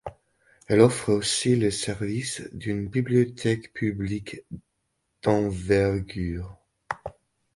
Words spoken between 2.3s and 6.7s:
d’une bibliothèque publique d’envergure.